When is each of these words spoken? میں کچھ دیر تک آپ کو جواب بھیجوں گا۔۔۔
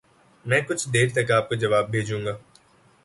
میں 0.45 0.61
کچھ 0.61 0.85
دیر 0.93 1.07
تک 1.09 1.31
آپ 1.31 1.45
کو 1.49 1.55
جواب 1.55 1.85
بھیجوں 1.91 2.21
گا۔۔۔ 2.25 2.33